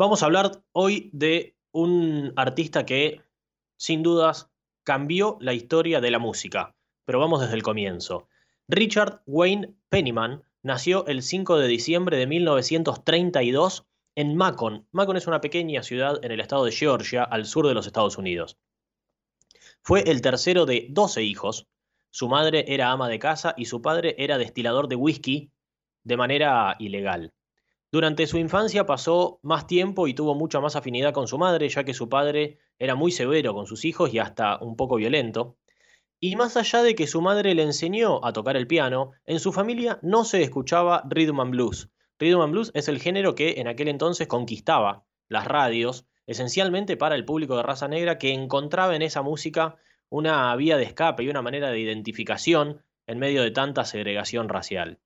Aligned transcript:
Vamos 0.00 0.22
a 0.22 0.24
hablar 0.24 0.62
hoy 0.72 1.10
de 1.12 1.58
un 1.72 2.32
artista 2.36 2.86
que, 2.86 3.20
sin 3.76 4.02
dudas, 4.02 4.48
cambió 4.82 5.36
la 5.42 5.52
historia 5.52 6.00
de 6.00 6.10
la 6.10 6.18
música, 6.18 6.74
pero 7.04 7.18
vamos 7.18 7.42
desde 7.42 7.54
el 7.54 7.62
comienzo. 7.62 8.26
Richard 8.66 9.20
Wayne 9.26 9.74
Pennyman 9.90 10.42
nació 10.62 11.06
el 11.06 11.22
5 11.22 11.58
de 11.58 11.68
diciembre 11.68 12.16
de 12.16 12.26
1932 12.26 13.84
en 14.14 14.36
Macon. 14.36 14.88
Macon 14.90 15.18
es 15.18 15.26
una 15.26 15.42
pequeña 15.42 15.82
ciudad 15.82 16.18
en 16.24 16.32
el 16.32 16.40
estado 16.40 16.64
de 16.64 16.72
Georgia, 16.72 17.22
al 17.22 17.44
sur 17.44 17.68
de 17.68 17.74
los 17.74 17.86
Estados 17.86 18.16
Unidos. 18.16 18.56
Fue 19.82 20.00
el 20.10 20.22
tercero 20.22 20.64
de 20.64 20.86
12 20.88 21.24
hijos. 21.24 21.66
Su 22.08 22.30
madre 22.30 22.64
era 22.68 22.90
ama 22.90 23.10
de 23.10 23.18
casa 23.18 23.52
y 23.54 23.66
su 23.66 23.82
padre 23.82 24.14
era 24.16 24.38
destilador 24.38 24.88
de 24.88 24.96
whisky 24.96 25.50
de 26.04 26.16
manera 26.16 26.74
ilegal. 26.78 27.34
Durante 27.92 28.28
su 28.28 28.38
infancia 28.38 28.86
pasó 28.86 29.40
más 29.42 29.66
tiempo 29.66 30.06
y 30.06 30.14
tuvo 30.14 30.36
mucha 30.36 30.60
más 30.60 30.76
afinidad 30.76 31.12
con 31.12 31.26
su 31.26 31.38
madre, 31.38 31.68
ya 31.68 31.82
que 31.82 31.92
su 31.92 32.08
padre 32.08 32.58
era 32.78 32.94
muy 32.94 33.10
severo 33.10 33.52
con 33.52 33.66
sus 33.66 33.84
hijos 33.84 34.14
y 34.14 34.20
hasta 34.20 34.58
un 34.58 34.76
poco 34.76 34.94
violento. 34.94 35.56
Y 36.20 36.36
más 36.36 36.56
allá 36.56 36.84
de 36.84 36.94
que 36.94 37.08
su 37.08 37.20
madre 37.20 37.52
le 37.56 37.64
enseñó 37.64 38.24
a 38.24 38.32
tocar 38.32 38.56
el 38.56 38.68
piano, 38.68 39.10
en 39.26 39.40
su 39.40 39.52
familia 39.52 39.98
no 40.02 40.24
se 40.24 40.42
escuchaba 40.42 41.02
rhythm 41.08 41.40
and 41.40 41.50
blues. 41.50 41.90
Rhythm 42.20 42.42
and 42.42 42.52
blues 42.52 42.70
es 42.74 42.86
el 42.86 43.00
género 43.00 43.34
que 43.34 43.54
en 43.58 43.66
aquel 43.66 43.88
entonces 43.88 44.28
conquistaba 44.28 45.04
las 45.28 45.46
radios, 45.46 46.06
esencialmente 46.26 46.96
para 46.96 47.16
el 47.16 47.24
público 47.24 47.56
de 47.56 47.64
raza 47.64 47.88
negra 47.88 48.18
que 48.18 48.32
encontraba 48.32 48.94
en 48.94 49.02
esa 49.02 49.22
música 49.22 49.76
una 50.08 50.54
vía 50.54 50.76
de 50.76 50.84
escape 50.84 51.24
y 51.24 51.28
una 51.28 51.42
manera 51.42 51.70
de 51.70 51.80
identificación 51.80 52.84
en 53.08 53.18
medio 53.18 53.42
de 53.42 53.50
tanta 53.50 53.84
segregación 53.84 54.48
racial. 54.48 55.00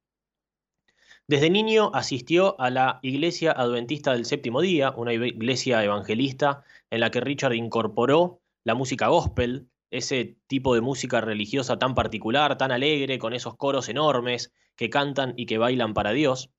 Desde 1.27 1.48
niño 1.48 1.91
asistió 1.95 2.60
a 2.60 2.69
la 2.69 2.98
Iglesia 3.01 3.52
Adventista 3.52 4.12
del 4.12 4.27
Séptimo 4.27 4.60
Día, 4.60 4.91
una 4.91 5.15
iglesia 5.15 5.82
evangelista 5.82 6.65
en 6.91 7.01
la 7.01 7.10
que 7.10 7.20
Richard 7.23 7.55
incorporó 7.55 8.42
la 8.62 8.74
música 8.74 9.09
gospel, 9.09 9.71
ese 9.90 10.37
tipo 10.48 10.74
de 10.74 10.82
música 10.82 11.23
religiosa 11.23 11.79
tan 11.79 11.95
particular, 11.95 12.59
tan 12.59 12.73
alegre, 12.73 13.18
con 13.18 13.32
esos 13.32 13.57
coros 13.57 13.88
enormes 13.88 14.52
que 14.76 14.90
cantan 14.90 15.32
y 15.37 15.46
que 15.46 15.57
bailan 15.57 15.95
para 15.95 16.13
Dios. 16.13 16.51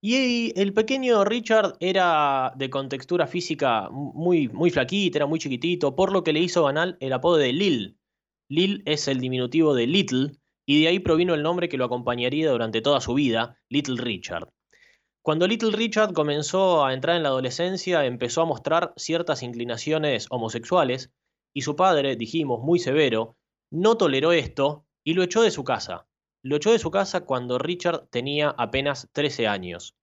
Y 0.00 0.52
el 0.60 0.72
pequeño 0.72 1.24
Richard 1.24 1.76
era 1.80 2.52
de 2.56 2.70
contextura 2.70 3.26
física 3.26 3.88
muy, 3.90 4.48
muy 4.48 4.70
flaquita, 4.70 5.18
era 5.18 5.26
muy 5.26 5.40
chiquitito, 5.40 5.96
por 5.96 6.12
lo 6.12 6.22
que 6.22 6.32
le 6.32 6.40
hizo 6.40 6.64
ganar 6.64 6.96
el 7.00 7.12
apodo 7.12 7.38
de 7.38 7.52
Lil. 7.52 7.98
Lil 8.48 8.82
es 8.86 9.08
el 9.08 9.18
diminutivo 9.18 9.74
de 9.74 9.86
Little, 9.88 10.32
y 10.66 10.82
de 10.82 10.88
ahí 10.88 10.98
provino 10.98 11.34
el 11.34 11.42
nombre 11.42 11.68
que 11.68 11.76
lo 11.76 11.84
acompañaría 11.84 12.50
durante 12.50 12.80
toda 12.80 13.00
su 13.00 13.14
vida, 13.14 13.58
Little 13.68 14.02
Richard. 14.02 14.48
Cuando 15.22 15.46
Little 15.46 15.70
Richard 15.70 16.12
comenzó 16.12 16.84
a 16.84 16.94
entrar 16.94 17.16
en 17.16 17.22
la 17.22 17.28
adolescencia, 17.28 18.04
empezó 18.04 18.42
a 18.42 18.46
mostrar 18.46 18.92
ciertas 18.96 19.42
inclinaciones 19.42 20.26
homosexuales, 20.30 21.12
y 21.54 21.62
su 21.62 21.76
padre, 21.76 22.16
dijimos, 22.16 22.60
muy 22.60 22.78
severo, 22.78 23.36
no 23.70 23.96
toleró 23.96 24.32
esto 24.32 24.86
y 25.04 25.14
lo 25.14 25.22
echó 25.22 25.42
de 25.42 25.50
su 25.50 25.64
casa. 25.64 26.06
Lo 26.42 26.56
echó 26.56 26.72
de 26.72 26.78
su 26.78 26.90
casa 26.90 27.24
cuando 27.24 27.58
Richard 27.58 28.08
tenía 28.08 28.54
apenas 28.58 29.08
13 29.12 29.46
años. 29.46 29.94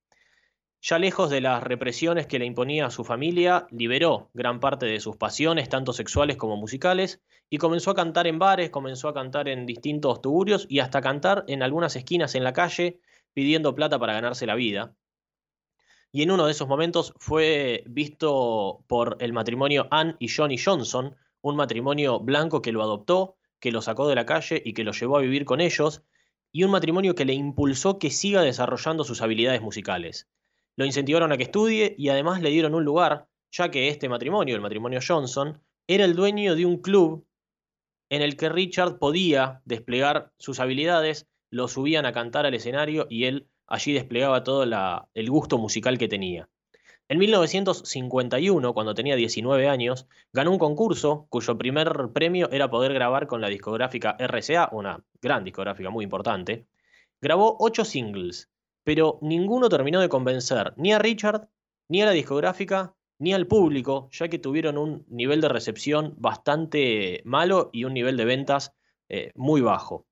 Ya 0.82 0.98
lejos 0.98 1.30
de 1.30 1.42
las 1.42 1.62
represiones 1.62 2.26
que 2.26 2.40
le 2.40 2.46
imponía 2.46 2.86
a 2.86 2.92
su 2.92 3.04
familia, 3.04 3.68
liberó 3.70 4.30
gran 4.34 4.62
parte 4.62 4.86
de 4.86 5.02
sus 5.02 5.18
pasiones, 5.18 5.68
tanto 5.68 5.92
sexuales 5.92 6.38
como 6.38 6.56
musicales, 6.56 7.22
y 7.50 7.58
comenzó 7.58 7.92
a 7.92 7.96
cantar 7.96 8.28
en 8.28 8.40
bares, 8.40 8.70
comenzó 8.70 9.10
a 9.10 9.14
cantar 9.14 9.50
en 9.50 9.66
distintos 9.66 10.22
tuburios 10.22 10.66
y 10.70 10.80
hasta 10.80 11.02
cantar 11.02 11.44
en 11.48 11.64
algunas 11.64 11.98
esquinas 11.98 12.34
en 12.36 12.46
la 12.46 12.54
calle 12.54 13.02
pidiendo 13.34 13.76
plata 13.76 14.00
para 14.00 14.14
ganarse 14.14 14.46
la 14.46 14.56
vida. 14.56 14.96
Y 16.14 16.24
en 16.24 16.32
uno 16.32 16.46
de 16.46 16.52
esos 16.52 16.70
momentos 16.70 17.14
fue 17.18 17.84
visto 17.86 18.86
por 18.88 19.18
el 19.20 19.34
matrimonio 19.34 19.90
Ann 19.92 20.16
y 20.18 20.30
Johnny 20.30 20.58
Johnson, 20.58 21.14
un 21.42 21.58
matrimonio 21.58 22.22
blanco 22.22 22.62
que 22.62 22.72
lo 22.72 22.84
adoptó, 22.84 23.36
que 23.60 23.74
lo 23.74 23.82
sacó 23.82 24.08
de 24.08 24.16
la 24.16 24.26
calle 24.26 24.62
y 24.64 24.72
que 24.74 24.86
lo 24.86 24.94
llevó 24.94 25.18
a 25.18 25.22
vivir 25.22 25.44
con 25.44 25.60
ellos, 25.60 26.04
y 26.54 26.64
un 26.64 26.72
matrimonio 26.72 27.16
que 27.16 27.26
le 27.26 27.34
impulsó 27.34 28.00
que 28.00 28.12
siga 28.12 28.42
desarrollando 28.42 29.04
sus 29.04 29.22
habilidades 29.22 29.62
musicales 29.62 30.30
lo 30.80 30.86
incentivaron 30.86 31.34
a 31.34 31.36
que 31.36 31.44
estudie 31.44 31.94
y 31.98 32.08
además 32.08 32.42
le 32.42 32.52
dieron 32.52 32.74
un 32.74 32.86
lugar, 32.86 33.28
ya 33.52 33.70
que 33.70 33.90
este 33.90 34.08
matrimonio, 34.08 34.56
el 34.56 34.62
matrimonio 34.62 35.02
Johnson, 35.06 35.62
era 35.88 36.06
el 36.06 36.16
dueño 36.16 36.56
de 36.56 36.66
un 36.66 36.78
club 36.78 37.28
en 38.10 38.22
el 38.22 38.38
que 38.38 38.48
Richard 38.48 38.98
podía 38.98 39.62
desplegar 39.66 40.32
sus 40.38 40.62
habilidades, 40.62 41.28
lo 41.50 41.68
subían 41.68 42.06
a 42.06 42.14
cantar 42.14 42.46
al 42.46 42.54
escenario 42.54 43.08
y 43.10 43.26
él 43.26 43.50
allí 43.68 43.92
desplegaba 43.92 44.46
todo 44.46 44.64
el 44.64 45.30
gusto 45.30 45.58
musical 45.58 45.98
que 45.98 46.08
tenía. 46.08 46.48
En 47.10 47.18
1951, 47.18 48.74
cuando 48.74 48.94
tenía 48.94 49.18
19 49.18 49.68
años, 49.68 50.08
ganó 50.32 50.52
un 50.52 50.60
concurso 50.60 51.28
cuyo 51.28 51.58
primer 51.58 51.92
premio 52.14 52.50
era 52.52 52.70
poder 52.70 52.94
grabar 52.94 53.28
con 53.28 53.42
la 53.42 53.50
discográfica 53.50 54.16
RCA, 54.18 54.70
una 54.72 55.04
gran 55.22 55.44
discográfica 55.44 55.90
muy 55.90 56.06
importante. 56.06 56.68
Grabó 57.20 57.58
ocho 57.60 57.84
singles, 57.84 58.50
pero 58.90 59.20
ninguno 59.22 59.70
terminó 59.70 60.02
de 60.02 60.10
convencer 60.10 60.74
ni 60.76 60.94
a 60.94 60.98
Richard, 60.98 61.48
ni 61.90 62.02
a 62.02 62.08
la 62.08 62.12
discográfica, 62.12 62.96
ni 63.20 63.36
al 63.36 63.46
público, 63.46 64.10
ya 64.12 64.30
que 64.30 64.40
tuvieron 64.40 64.80
un 64.80 65.06
nivel 65.10 65.42
de 65.42 65.48
recepción 65.48 66.16
bastante 66.18 67.22
malo 67.24 67.70
y 67.72 67.84
un 67.84 67.94
nivel 67.94 68.18
de 68.18 68.26
ventas 68.26 68.74
eh, 69.08 69.32
muy 69.36 69.62
bajo. 69.62 70.08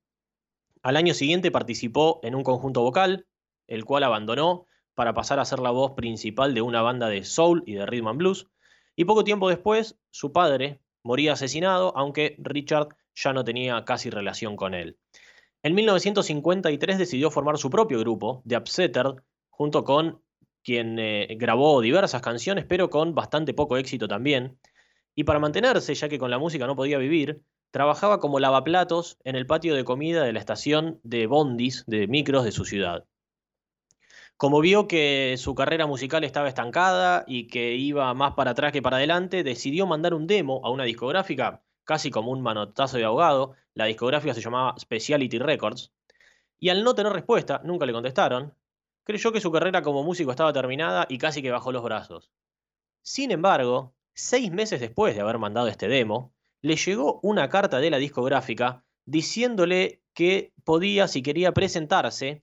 Al 0.80 0.96
año 0.96 1.12
siguiente 1.12 1.50
participó 1.50 2.20
en 2.22 2.36
un 2.36 2.44
conjunto 2.44 2.82
vocal, 2.82 3.26
el 3.66 3.84
cual 3.84 4.04
abandonó 4.04 4.66
para 4.94 5.12
pasar 5.12 5.40
a 5.40 5.44
ser 5.44 5.58
la 5.58 5.72
voz 5.72 5.94
principal 5.96 6.54
de 6.54 6.62
una 6.62 6.80
banda 6.80 7.08
de 7.08 7.24
soul 7.24 7.64
y 7.66 7.74
de 7.74 7.84
rhythm 7.84 8.06
and 8.06 8.18
blues, 8.18 8.46
y 8.94 9.06
poco 9.06 9.24
tiempo 9.24 9.48
después 9.48 9.98
su 10.10 10.30
padre 10.30 10.78
moría 11.02 11.32
asesinado, 11.32 11.92
aunque 11.96 12.36
Richard 12.38 12.90
ya 13.12 13.32
no 13.32 13.42
tenía 13.42 13.84
casi 13.84 14.08
relación 14.08 14.54
con 14.54 14.74
él. 14.74 15.00
En 15.62 15.74
1953 15.74 16.98
decidió 16.98 17.30
formar 17.30 17.58
su 17.58 17.68
propio 17.68 17.98
grupo, 17.98 18.42
The 18.46 18.56
Upsetter, 18.58 19.14
junto 19.48 19.82
con 19.82 20.22
quien 20.62 20.98
eh, 20.98 21.26
grabó 21.36 21.80
diversas 21.80 22.22
canciones, 22.22 22.64
pero 22.64 22.90
con 22.90 23.14
bastante 23.14 23.54
poco 23.54 23.76
éxito 23.76 24.06
también. 24.06 24.58
Y 25.16 25.24
para 25.24 25.40
mantenerse, 25.40 25.94
ya 25.94 26.08
que 26.08 26.18
con 26.18 26.30
la 26.30 26.38
música 26.38 26.66
no 26.66 26.76
podía 26.76 26.98
vivir, 26.98 27.42
trabajaba 27.72 28.20
como 28.20 28.38
lavaplatos 28.38 29.18
en 29.24 29.34
el 29.34 29.46
patio 29.46 29.74
de 29.74 29.84
comida 29.84 30.22
de 30.22 30.32
la 30.32 30.38
estación 30.38 31.00
de 31.02 31.26
bondis, 31.26 31.84
de 31.86 32.06
micros 32.06 32.44
de 32.44 32.52
su 32.52 32.64
ciudad. 32.64 33.04
Como 34.36 34.60
vio 34.60 34.86
que 34.86 35.34
su 35.38 35.56
carrera 35.56 35.88
musical 35.88 36.22
estaba 36.22 36.46
estancada 36.46 37.24
y 37.26 37.48
que 37.48 37.74
iba 37.74 38.14
más 38.14 38.34
para 38.34 38.52
atrás 38.52 38.70
que 38.70 38.82
para 38.82 38.98
adelante, 38.98 39.42
decidió 39.42 39.86
mandar 39.86 40.14
un 40.14 40.28
demo 40.28 40.60
a 40.62 40.70
una 40.70 40.84
discográfica 40.84 41.64
casi 41.88 42.10
como 42.10 42.32
un 42.32 42.42
manotazo 42.42 42.98
de 42.98 43.04
ahogado. 43.04 43.54
La 43.72 43.86
discográfica 43.86 44.34
se 44.34 44.42
llamaba 44.42 44.74
Speciality 44.78 45.38
Records. 45.38 45.90
Y 46.60 46.68
al 46.68 46.84
no 46.84 46.94
tener 46.94 47.14
respuesta, 47.14 47.62
nunca 47.64 47.86
le 47.86 47.94
contestaron, 47.94 48.52
creyó 49.04 49.32
que 49.32 49.40
su 49.40 49.50
carrera 49.50 49.80
como 49.80 50.04
músico 50.04 50.30
estaba 50.30 50.52
terminada 50.52 51.06
y 51.08 51.16
casi 51.16 51.40
que 51.40 51.50
bajó 51.50 51.72
los 51.72 51.82
brazos. 51.82 52.30
Sin 53.00 53.30
embargo, 53.30 53.94
seis 54.12 54.52
meses 54.52 54.80
después 54.80 55.14
de 55.14 55.22
haber 55.22 55.38
mandado 55.38 55.66
este 55.68 55.88
demo, 55.88 56.34
le 56.60 56.76
llegó 56.76 57.20
una 57.22 57.48
carta 57.48 57.78
de 57.78 57.88
la 57.88 57.96
discográfica 57.96 58.84
diciéndole 59.06 60.02
que 60.12 60.52
podía, 60.64 61.08
si 61.08 61.22
quería 61.22 61.52
presentarse, 61.52 62.42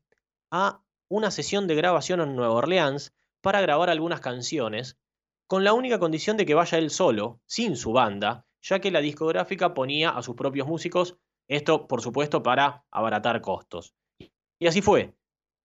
a 0.50 0.82
una 1.08 1.30
sesión 1.30 1.68
de 1.68 1.76
grabación 1.76 2.20
en 2.20 2.36
Nueva 2.36 2.56
Orleans 2.56 3.14
para 3.42 3.62
grabar 3.62 3.92
algunas 3.92 4.22
canciones, 4.22 4.98
con 5.46 5.64
la 5.64 5.74
única 5.74 6.00
condición 6.00 6.36
de 6.36 6.48
que 6.48 6.56
vaya 6.56 6.80
él 6.80 6.90
solo, 6.90 7.42
sin 7.46 7.76
su 7.76 7.92
banda, 7.92 8.48
ya 8.68 8.80
que 8.80 8.92
la 8.92 9.02
discográfica 9.02 9.74
ponía 9.74 10.10
a 10.10 10.24
sus 10.24 10.36
propios 10.36 10.68
músicos, 10.68 11.18
esto 11.48 11.88
por 11.88 12.02
supuesto 12.02 12.42
para 12.42 12.84
abaratar 12.90 13.40
costos. 13.42 13.94
Y 14.60 14.68
así 14.68 14.82
fue. 14.82 15.14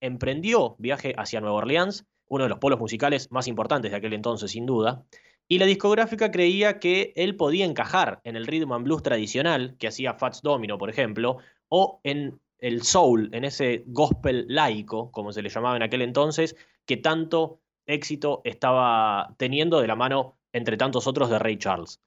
Emprendió 0.03 0.77
viaje 0.79 1.15
hacia 1.17 1.41
Nueva 1.41 1.57
Orleans, 1.57 2.07
uno 2.27 2.45
de 2.45 2.51
los 2.51 2.59
polos 2.59 2.79
musicales 2.79 3.33
más 3.33 3.49
importantes 3.49 3.91
de 3.91 3.97
aquel 3.97 4.13
entonces 4.13 4.51
sin 4.51 4.67
duda, 4.67 5.05
y 5.49 5.59
la 5.59 5.67
discográfica 5.67 6.31
creía 6.31 6.79
que 6.79 7.13
él 7.17 7.37
podía 7.37 7.65
encajar 7.65 8.21
en 8.25 8.37
el 8.37 8.47
rhythm 8.47 8.73
and 8.73 8.85
blues 8.85 9.03
tradicional 9.03 9.77
que 9.79 9.89
hacía 9.89 10.15
Fats 10.15 10.43
Domino, 10.43 10.79
por 10.79 10.91
ejemplo, 10.91 11.39
o 11.69 12.01
en 12.05 12.39
el 12.59 12.83
soul, 12.83 13.31
en 13.33 13.45
ese 13.45 13.83
gospel 13.87 14.45
laico, 14.49 15.11
como 15.11 15.33
se 15.33 15.43
le 15.43 15.49
llamaba 15.49 15.77
en 15.77 15.83
aquel 15.83 16.03
entonces, 16.03 16.55
que 16.87 16.99
tanto 16.99 17.61
éxito 17.87 18.43
estaba 18.45 19.35
teniendo 19.39 19.81
de 19.81 19.89
la 19.89 19.97
mano, 19.97 20.37
entre 20.53 20.77
tantos 20.77 21.07
otros, 21.07 21.31
de 21.31 21.39
Ray 21.39 21.57
Charles 21.57 22.01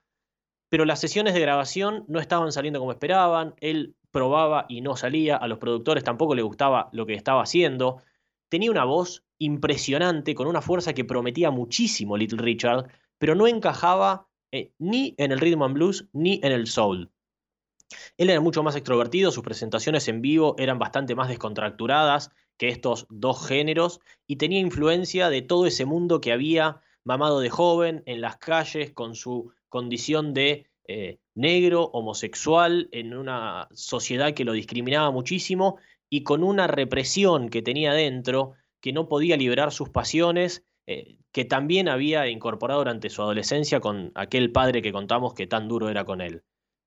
pero 0.73 0.85
las 0.85 0.99
sesiones 0.99 1.35
de 1.35 1.39
grabación 1.39 2.03
no 2.07 2.19
estaban 2.19 2.51
saliendo 2.51 2.79
como 2.79 2.93
esperaban, 2.93 3.53
él 3.61 3.95
probaba 4.09 4.65
y 4.67 4.81
no 4.81 4.95
salía, 4.95 5.37
a 5.37 5.47
los 5.47 5.59
productores 5.59 6.03
tampoco 6.03 6.33
le 6.33 6.41
gustaba 6.41 6.89
lo 6.93 7.05
que 7.05 7.13
estaba 7.13 7.43
haciendo, 7.43 8.01
tenía 8.49 8.71
una 8.71 8.83
voz 8.83 9.23
impresionante, 9.37 10.33
con 10.33 10.47
una 10.47 10.63
fuerza 10.63 10.93
que 10.93 11.05
prometía 11.05 11.51
muchísimo 11.51 12.17
Little 12.17 12.41
Richard, 12.41 12.87
pero 13.19 13.35
no 13.35 13.45
encajaba 13.45 14.25
eh, 14.51 14.73
ni 14.79 15.13
en 15.19 15.31
el 15.31 15.41
rhythm 15.41 15.61
and 15.61 15.75
blues 15.75 16.07
ni 16.11 16.39
en 16.41 16.51
el 16.51 16.65
soul. 16.65 17.11
Él 18.17 18.31
era 18.31 18.41
mucho 18.41 18.63
más 18.63 18.75
extrovertido, 18.75 19.29
sus 19.29 19.43
presentaciones 19.43 20.07
en 20.07 20.23
vivo 20.23 20.55
eran 20.57 20.79
bastante 20.79 21.13
más 21.13 21.29
descontracturadas 21.29 22.31
que 22.57 22.69
estos 22.69 23.05
dos 23.11 23.47
géneros 23.47 23.99
y 24.25 24.37
tenía 24.37 24.59
influencia 24.59 25.29
de 25.29 25.43
todo 25.43 25.67
ese 25.67 25.85
mundo 25.85 26.19
que 26.19 26.31
había 26.31 26.81
mamado 27.03 27.41
de 27.41 27.51
joven 27.51 28.01
en 28.07 28.21
las 28.21 28.37
calles 28.37 28.91
con 28.91 29.13
su 29.13 29.51
condición 29.73 30.35
de 30.35 30.67
eh, 30.87 31.17
negro, 31.33 31.85
homosexual, 31.93 32.89
en 32.91 33.17
una 33.17 33.67
sociedad 33.71 34.35
que 34.35 34.45
lo 34.45 34.53
discriminaba 34.53 35.09
muchísimo 35.09 35.79
y 36.11 36.21
con 36.21 36.43
una 36.43 36.67
represión 36.67 37.49
que 37.49 37.63
tenía 37.63 37.91
dentro, 37.93 38.53
que 38.79 38.93
no 38.93 39.07
podía 39.07 39.35
liberar 39.35 39.71
sus 39.71 39.89
pasiones, 39.89 40.63
eh, 40.85 41.17
que 41.31 41.43
también 41.43 41.89
había 41.89 42.27
incorporado 42.27 42.81
durante 42.81 43.09
su 43.09 43.23
adolescencia 43.23 43.79
con 43.79 44.11
aquel 44.13 44.51
padre 44.51 44.83
que 44.83 44.91
contamos 44.91 45.33
que 45.33 45.47
tan 45.47 45.67
duro 45.67 45.89
era 45.89 46.05
con 46.05 46.21
él. 46.21 46.43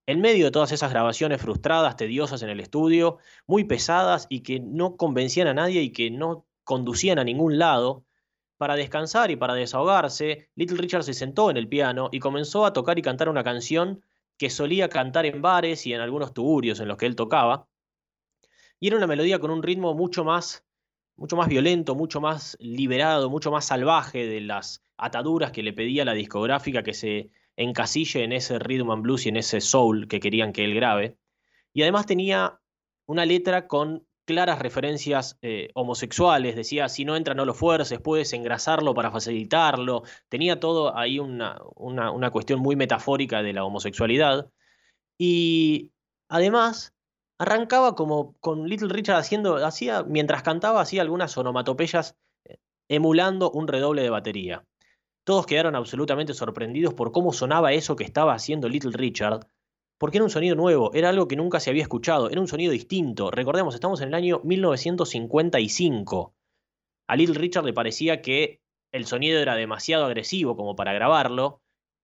En 0.06 0.20
medio 0.20 0.44
de 0.44 0.52
todas 0.52 0.70
esas 0.70 0.92
grabaciones 0.92 1.42
frustradas, 1.42 1.96
tediosas 1.96 2.42
en 2.42 2.50
el 2.50 2.60
estudio, 2.60 3.18
muy 3.48 3.64
pesadas 3.64 4.28
y 4.28 4.44
que 4.44 4.60
no 4.60 4.96
convencían 4.96 5.48
a 5.48 5.54
nadie 5.54 5.82
y 5.82 5.90
que 5.90 6.12
no 6.12 6.46
conducían 6.62 7.18
a 7.18 7.24
ningún 7.24 7.58
lado, 7.58 8.05
para 8.56 8.76
descansar 8.76 9.30
y 9.30 9.36
para 9.36 9.54
desahogarse, 9.54 10.48
Little 10.54 10.78
Richard 10.78 11.04
se 11.04 11.14
sentó 11.14 11.50
en 11.50 11.56
el 11.56 11.68
piano 11.68 12.08
y 12.12 12.20
comenzó 12.20 12.64
a 12.64 12.72
tocar 12.72 12.98
y 12.98 13.02
cantar 13.02 13.28
una 13.28 13.44
canción 13.44 14.02
que 14.38 14.50
solía 14.50 14.88
cantar 14.88 15.26
en 15.26 15.42
bares 15.42 15.86
y 15.86 15.94
en 15.94 16.00
algunos 16.00 16.34
tugurios 16.34 16.80
en 16.80 16.88
los 16.88 16.96
que 16.96 17.06
él 17.06 17.16
tocaba. 17.16 17.68
Y 18.78 18.88
era 18.88 18.96
una 18.96 19.06
melodía 19.06 19.38
con 19.38 19.50
un 19.50 19.62
ritmo 19.62 19.94
mucho 19.94 20.24
más, 20.24 20.64
mucho 21.16 21.36
más 21.36 21.48
violento, 21.48 21.94
mucho 21.94 22.20
más 22.20 22.56
liberado, 22.60 23.30
mucho 23.30 23.50
más 23.50 23.66
salvaje 23.66 24.26
de 24.26 24.40
las 24.40 24.82
ataduras 24.96 25.52
que 25.52 25.62
le 25.62 25.72
pedía 25.72 26.04
la 26.04 26.12
discográfica 26.12 26.82
que 26.82 26.94
se 26.94 27.30
encasille 27.56 28.22
en 28.22 28.32
ese 28.32 28.58
rhythm 28.58 28.90
and 28.90 29.02
blues 29.02 29.24
y 29.26 29.30
en 29.30 29.36
ese 29.36 29.60
soul 29.60 30.08
que 30.08 30.20
querían 30.20 30.52
que 30.52 30.64
él 30.64 30.74
grabe. 30.74 31.16
Y 31.72 31.82
además 31.82 32.06
tenía 32.06 32.60
una 33.06 33.24
letra 33.24 33.66
con 33.66 34.06
claras 34.26 34.58
referencias 34.58 35.38
eh, 35.40 35.70
homosexuales, 35.74 36.56
decía, 36.56 36.88
si 36.90 37.04
no 37.04 37.16
entra 37.16 37.34
no 37.34 37.46
lo 37.46 37.54
fuerces, 37.54 38.00
puedes 38.00 38.32
engrasarlo 38.34 38.92
para 38.94 39.10
facilitarlo, 39.10 40.02
tenía 40.28 40.60
todo 40.60 40.96
ahí 40.96 41.18
una, 41.18 41.58
una, 41.76 42.30
cuestión 42.30 42.60
muy 42.60 42.76
metafórica 42.76 43.42
de 43.42 43.54
la 43.54 43.64
homosexualidad. 43.64 44.50
Y 45.18 45.92
además 46.28 46.94
arrancaba 47.38 47.94
como 47.94 48.34
con 48.40 48.68
Little 48.68 48.88
Richard 48.88 49.16
haciendo, 49.16 49.64
hacía, 49.64 50.02
mientras 50.02 50.42
cantaba, 50.42 50.80
hacía 50.80 51.02
algunas 51.02 51.36
onomatopeyas 51.38 52.16
eh, 52.44 52.58
emulando 52.88 53.50
un 53.50 53.68
redoble 53.68 54.02
de 54.02 54.10
batería. 54.10 54.64
Todos 55.24 55.46
quedaron 55.46 55.76
absolutamente 55.76 56.34
sorprendidos 56.34 56.94
por 56.94 57.12
cómo 57.12 57.32
sonaba 57.32 57.72
eso 57.72 57.96
que 57.96 58.04
estaba 58.04 58.34
haciendo 58.34 58.68
Little 58.68 58.92
Richard, 58.92 59.46
porque 59.98 60.18
era 60.18 60.24
un 60.24 60.30
sonido 60.30 60.54
nuevo, 60.56 60.92
era 60.94 61.08
algo 61.08 61.28
que 61.28 61.36
nunca 61.36 61.60
se 61.60 61.70
había 61.70 61.82
escuchado, 61.82 62.30
era 62.30 62.40
un 62.40 62.48
sonido 62.48 62.72
distinto. 62.72 63.30
Recordemos, 63.30 63.74
estamos 63.74 64.00
en 64.00 64.08
el 64.08 64.14
año 64.14 64.40
1955. 64.44 66.34
A 67.08 67.16
Little 67.16 67.38
Richard 67.38 67.64
le 67.64 67.72
parecía 67.72 68.20
que 68.20 68.60
el 68.92 69.06
sonido 69.06 69.40
era 69.40 69.54
demasiado 69.54 70.04
agresivo 70.04 70.56
como 70.56 70.76
para 70.76 70.92
grabarlo. 70.92 71.62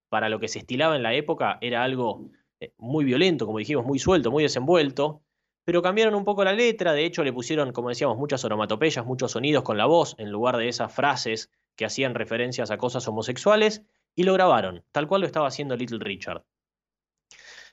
Para 0.09 0.29
lo 0.29 0.41
que 0.41 0.49
se 0.49 0.59
estilaba 0.59 0.97
en 0.97 1.03
la 1.03 1.15
época 1.15 1.59
era 1.61 1.83
algo 1.83 2.31
eh, 2.61 2.73
muy 2.79 3.05
violento, 3.05 3.47
como 3.47 3.59
dijimos, 3.59 3.85
muy 3.85 3.99
suelto, 3.99 4.31
muy 4.31 4.43
desenvuelto. 4.43 5.23
Pero 5.65 5.81
cambiaron 5.81 6.15
un 6.15 6.25
poco 6.25 6.45
la 6.45 6.53
letra, 6.53 6.93
de 6.93 7.05
hecho 7.05 7.23
le 7.25 7.33
pusieron, 7.33 7.73
como 7.73 7.89
decíamos, 7.89 8.17
muchas 8.19 8.45
onomatopeyas, 8.45 9.07
muchos 9.07 9.33
sonidos 9.33 9.63
con 9.63 9.79
la 9.79 9.87
voz, 9.87 10.15
en 10.19 10.31
lugar 10.31 10.57
de 10.57 10.69
esas 10.69 10.93
frases 10.93 11.51
que 11.77 11.85
hacían 11.85 12.15
referencias 12.15 12.71
a 12.71 12.79
cosas 12.79 13.07
homosexuales, 13.07 13.85
y 14.15 14.25
lo 14.25 14.35
grabaron, 14.35 14.85
tal 14.93 15.07
cual 15.07 15.21
lo 15.21 15.27
estaba 15.27 15.47
haciendo 15.47 15.77
Little 15.77 16.01
Richard. 16.01 16.45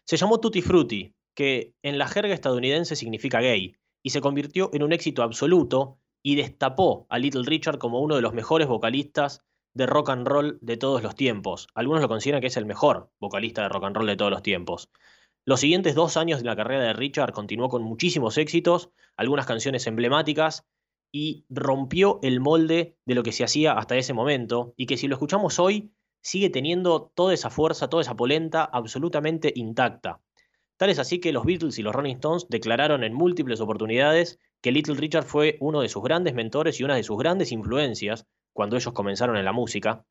Se 0.05 0.17
llamó 0.17 0.39
Tutti 0.39 0.61
Frutti, 0.61 1.13
que 1.35 1.73
en 1.83 1.97
la 1.97 2.07
jerga 2.07 2.33
estadounidense 2.33 2.95
significa 2.95 3.41
gay, 3.41 3.75
y 4.03 4.09
se 4.09 4.21
convirtió 4.21 4.69
en 4.73 4.83
un 4.83 4.93
éxito 4.93 5.23
absoluto 5.23 5.99
y 6.21 6.35
destapó 6.35 7.05
a 7.09 7.19
Little 7.19 7.43
Richard 7.45 7.77
como 7.77 8.01
uno 8.01 8.15
de 8.15 8.21
los 8.21 8.33
mejores 8.33 8.67
vocalistas 8.67 9.43
de 9.73 9.85
rock 9.85 10.09
and 10.09 10.27
roll 10.27 10.57
de 10.61 10.77
todos 10.77 11.03
los 11.03 11.15
tiempos. 11.15 11.67
Algunos 11.75 12.01
lo 12.01 12.07
consideran 12.07 12.41
que 12.41 12.47
es 12.47 12.57
el 12.57 12.65
mejor 12.65 13.11
vocalista 13.19 13.63
de 13.63 13.69
rock 13.69 13.85
and 13.85 13.95
roll 13.95 14.07
de 14.07 14.17
todos 14.17 14.31
los 14.31 14.43
tiempos. 14.43 14.89
Los 15.45 15.61
siguientes 15.61 15.95
dos 15.95 16.17
años 16.17 16.39
de 16.39 16.45
la 16.45 16.55
carrera 16.55 16.83
de 16.83 16.93
Richard 16.93 17.31
continuó 17.31 17.69
con 17.69 17.83
muchísimos 17.83 18.37
éxitos, 18.37 18.91
algunas 19.15 19.45
canciones 19.45 19.87
emblemáticas, 19.87 20.67
y 21.11 21.45
rompió 21.49 22.19
el 22.21 22.39
molde 22.39 22.97
de 23.05 23.15
lo 23.15 23.23
que 23.23 23.31
se 23.31 23.43
hacía 23.43 23.73
hasta 23.73 23.97
ese 23.97 24.13
momento, 24.13 24.73
y 24.77 24.85
que 24.85 24.97
si 24.97 25.07
lo 25.07 25.15
escuchamos 25.15 25.57
hoy 25.57 25.91
sigue 26.21 26.49
teniendo 26.49 27.11
toda 27.13 27.33
esa 27.33 27.49
fuerza, 27.49 27.89
toda 27.89 28.01
esa 28.01 28.15
polenta 28.15 28.63
absolutamente 28.63 29.51
intacta. 29.55 30.19
Tal 30.77 30.89
es 30.89 30.99
así 30.99 31.19
que 31.19 31.33
los 31.33 31.45
Beatles 31.45 31.77
y 31.77 31.83
los 31.83 31.93
Rolling 31.93 32.15
Stones 32.15 32.47
declararon 32.49 33.03
en 33.03 33.13
múltiples 33.13 33.59
oportunidades 33.59 34.39
que 34.61 34.71
Little 34.71 34.95
Richard 34.95 35.25
fue 35.25 35.57
uno 35.59 35.81
de 35.81 35.89
sus 35.89 36.03
grandes 36.03 36.33
mentores 36.33 36.79
y 36.79 36.83
una 36.83 36.95
de 36.95 37.03
sus 37.03 37.17
grandes 37.17 37.51
influencias 37.51 38.25
cuando 38.53 38.77
ellos 38.77 38.93
comenzaron 38.93 39.37
en 39.37 39.45
la 39.45 39.51
música. 39.51 40.05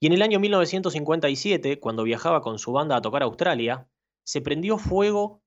Y 0.00 0.06
en 0.06 0.12
el 0.12 0.22
año 0.22 0.40
1957, 0.40 1.80
cuando 1.80 2.02
viajaba 2.02 2.42
con 2.42 2.58
su 2.58 2.72
banda 2.72 2.96
a 2.96 3.02
tocar 3.02 3.22
a 3.22 3.26
Australia, 3.26 3.88
se 4.22 4.40
prendió 4.40 4.78
fuego, 4.78 5.42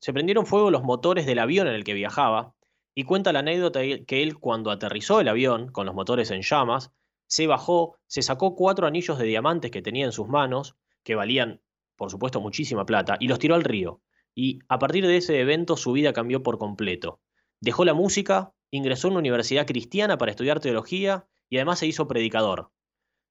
se 0.00 0.12
prendieron 0.12 0.46
fuego 0.46 0.70
los 0.70 0.82
motores 0.82 1.26
del 1.26 1.38
avión 1.38 1.66
en 1.66 1.74
el 1.74 1.84
que 1.84 1.94
viajaba, 1.94 2.54
y 2.94 3.04
cuenta 3.04 3.32
la 3.32 3.40
anécdota 3.40 3.80
que 3.80 4.22
él 4.22 4.38
cuando 4.38 4.70
aterrizó 4.70 5.20
el 5.20 5.28
avión 5.28 5.70
con 5.70 5.86
los 5.86 5.94
motores 5.94 6.30
en 6.30 6.42
llamas, 6.42 6.90
se 7.28 7.46
bajó, 7.46 7.96
se 8.06 8.22
sacó 8.22 8.56
cuatro 8.56 8.86
anillos 8.86 9.18
de 9.18 9.26
diamantes 9.26 9.70
que 9.70 9.82
tenía 9.82 10.06
en 10.06 10.12
sus 10.12 10.28
manos, 10.28 10.76
que 11.04 11.14
valían, 11.14 11.60
por 11.96 12.10
supuesto, 12.10 12.40
muchísima 12.40 12.86
plata, 12.86 13.16
y 13.20 13.28
los 13.28 13.38
tiró 13.38 13.54
al 13.54 13.64
río. 13.64 14.00
Y 14.34 14.60
a 14.68 14.78
partir 14.78 15.06
de 15.06 15.16
ese 15.16 15.38
evento 15.40 15.76
su 15.76 15.92
vida 15.92 16.12
cambió 16.12 16.42
por 16.42 16.58
completo. 16.58 17.20
Dejó 17.60 17.84
la 17.84 17.94
música, 17.94 18.52
ingresó 18.70 19.08
en 19.08 19.12
una 19.12 19.20
universidad 19.20 19.66
cristiana 19.66 20.16
para 20.16 20.30
estudiar 20.30 20.60
teología 20.60 21.26
y 21.48 21.56
además 21.56 21.78
se 21.78 21.86
hizo 21.86 22.08
predicador. 22.08 22.70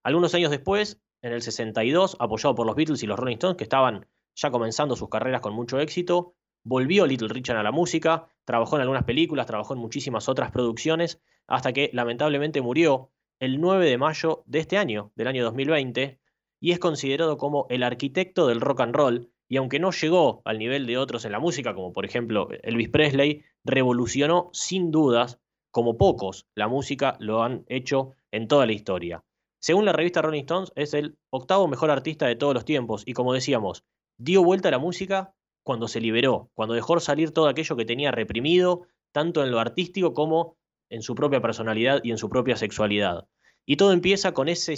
Algunos 0.04 0.34
años 0.36 0.52
después, 0.52 1.02
en 1.22 1.34
el 1.34 1.42
62, 1.42 2.18
apoyado 2.20 2.56
por 2.56 2.68
los 2.68 2.76
Beatles 2.76 3.04
y 3.04 3.08
los 3.08 3.18
Rolling 3.18 3.36
Stones, 3.36 3.58
que 3.58 3.64
estaban 3.64 4.08
ya 4.36 4.52
comenzando 4.52 4.96
sus 4.96 5.10
carreras 5.10 5.42
con 5.42 5.54
mucho 5.54 5.80
éxito, 5.80 6.36
volvió 6.64 7.08
Little 7.08 7.30
Richard 7.30 7.58
a 7.58 7.64
la 7.64 7.72
música, 7.72 8.28
trabajó 8.46 8.76
en 8.76 8.84
algunas 8.84 9.04
películas, 9.04 9.48
trabajó 9.48 9.74
en 9.74 9.80
muchísimas 9.80 10.30
otras 10.30 10.52
producciones, 10.52 11.20
hasta 11.48 11.74
que 11.74 11.90
lamentablemente 11.94 12.62
murió 12.62 13.12
el 13.40 13.62
9 13.62 13.90
de 13.90 13.98
mayo 13.98 14.44
de 14.46 14.60
este 14.60 14.78
año, 14.78 15.12
del 15.16 15.28
año 15.28 15.44
2020, 15.44 16.20
y 16.60 16.72
es 16.72 16.80
considerado 16.80 17.38
como 17.38 17.68
el 17.70 17.84
arquitecto 17.84 18.48
del 18.48 18.62
rock 18.62 18.82
and 18.82 18.96
roll, 18.96 19.32
y 19.48 19.58
aunque 19.58 19.80
no 19.80 19.92
llegó 19.92 20.42
al 20.46 20.60
nivel 20.60 20.86
de 20.86 20.98
otros 20.98 21.24
en 21.26 21.32
la 21.32 21.40
música, 21.40 21.74
como 21.74 21.94
por 21.94 22.06
ejemplo 22.06 22.50
Elvis 22.64 22.90
Presley, 22.90 23.44
revolucionó 23.64 24.50
sin 24.54 24.92
dudas, 24.92 25.40
como 25.72 25.98
pocos, 25.98 26.48
la 26.56 26.68
música 26.68 27.16
lo 27.20 27.44
han 27.44 27.64
hecho 27.68 28.14
en 28.32 28.48
toda 28.48 28.66
la 28.66 28.74
historia. 28.74 29.24
Según 29.60 29.86
la 29.86 29.94
revista 29.94 30.22
Rolling 30.22 30.42
Stones, 30.42 30.72
es 30.76 30.94
el 30.94 31.18
octavo 31.30 31.68
mejor 31.68 31.92
artista 31.92 32.28
de 32.28 32.36
todos 32.36 32.54
los 32.54 32.66
tiempos, 32.66 33.04
y 33.06 33.14
como 33.14 33.34
decíamos, 33.34 33.84
dio 34.18 34.44
vuelta 34.44 34.70
a 34.70 34.72
la 34.72 34.80
música 34.80 35.34
cuando 35.64 35.88
se 35.88 36.02
liberó, 36.02 36.50
cuando 36.54 36.74
dejó 36.74 37.00
salir 37.00 37.32
todo 37.32 37.48
aquello 37.48 37.76
que 37.76 37.86
tenía 37.86 38.12
reprimido, 38.12 38.88
tanto 39.12 39.44
en 39.44 39.52
lo 39.52 39.60
artístico 39.60 40.14
como 40.14 40.57
en 40.90 41.02
su 41.02 41.16
propia 41.16 41.42
personalidad 41.42 42.00
y 42.04 42.12
en 42.12 42.18
su 42.18 42.30
propia 42.30 42.56
sexualidad. 42.56 43.28
Y 43.66 43.76
todo 43.76 43.92
empieza 43.92 44.34
con, 44.34 44.48
ese 44.48 44.76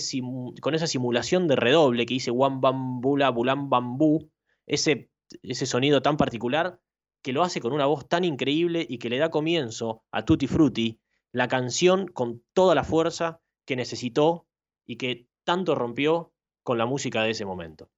con 0.61 0.73
esa 0.73 0.87
simulación 0.87 1.47
de 1.47 1.55
redoble 1.55 2.05
que 2.05 2.15
dice 2.15 2.31
Wan 2.31 2.59
Bambula 2.59 3.29
Bulam 3.29 3.69
Bambú, 3.69 4.31
ese, 4.65 5.11
ese 5.43 5.65
sonido 5.65 6.01
tan 6.01 6.17
particular 6.17 6.79
que 7.21 7.33
lo 7.33 7.43
hace 7.43 7.61
con 7.61 7.73
una 7.73 7.85
voz 7.85 8.07
tan 8.07 8.23
increíble 8.23 8.85
y 8.89 8.97
que 8.97 9.09
le 9.09 9.17
da 9.17 9.29
comienzo 9.29 10.03
a 10.11 10.25
Tutti 10.25 10.47
Frutti, 10.47 10.99
la 11.31 11.47
canción 11.47 12.07
con 12.07 12.43
toda 12.53 12.75
la 12.75 12.83
fuerza 12.83 13.41
que 13.65 13.75
necesitó 13.75 14.47
y 14.85 14.95
que 14.95 15.27
tanto 15.43 15.75
rompió 15.75 16.33
con 16.63 16.77
la 16.77 16.85
música 16.85 17.21
de 17.23 17.31
ese 17.31 17.45
momento. 17.45 17.89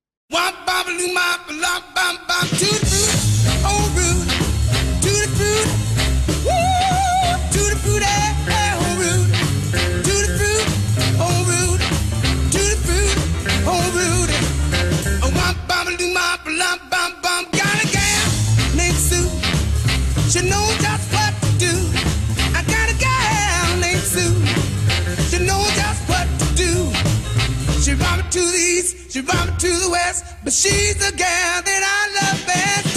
To 29.61 29.67
the 29.67 29.89
west, 29.91 30.25
but 30.43 30.51
she's 30.51 30.95
the 30.95 31.15
gal 31.15 31.61
that 31.61 31.83
I 31.85 32.33
love 32.33 32.47
best. 32.47 32.90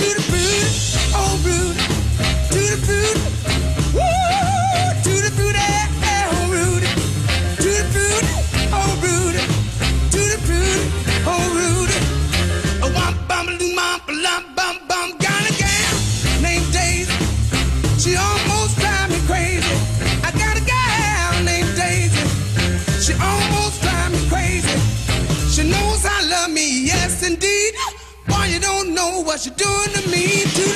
what 29.35 29.45
you're 29.45 29.55
doing 29.57 29.93
to 29.93 30.11
me. 30.11 30.74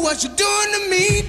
what 0.00 0.22
you're 0.22 0.32
doing 0.34 0.72
to 0.72 0.90
me. 0.90 1.27